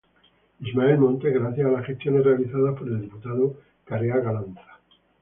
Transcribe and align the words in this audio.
Ismael 0.61 0.97
Montes, 0.97 1.31
gracias 1.31 1.67
a 1.67 1.69
las 1.69 1.85
gestiones 1.85 2.23
realizadas 2.23 2.75
por 2.75 2.87
el 2.87 3.01
diputado 3.01 3.59
Careaga 3.85 4.31
Lanza. 4.33 4.79